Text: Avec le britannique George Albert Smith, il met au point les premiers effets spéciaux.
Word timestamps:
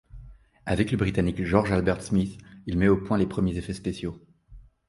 Avec 0.65 0.89
le 0.89 0.97
britannique 0.97 1.43
George 1.43 1.71
Albert 1.71 2.01
Smith, 2.01 2.41
il 2.65 2.75
met 2.79 2.87
au 2.87 2.97
point 2.97 3.19
les 3.19 3.27
premiers 3.27 3.57
effets 3.57 3.71
spéciaux. 3.75 4.19